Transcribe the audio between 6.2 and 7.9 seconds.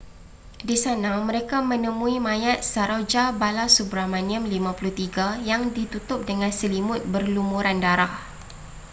dengan selimut berlumuran